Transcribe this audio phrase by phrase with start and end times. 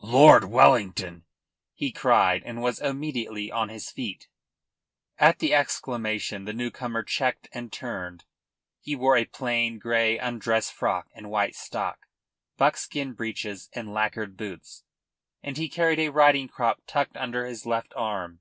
[0.00, 1.26] "Lord Wellington!"
[1.74, 4.28] he cried, and was immediately on his feet.
[5.18, 8.24] At the exclamation the new comer checked and turned.
[8.80, 12.06] He wore a plain grey undress frock and white stock,
[12.56, 14.84] buckskin breeches and lacquered boots,
[15.42, 18.40] and he carried a riding crop tucked under his left arm.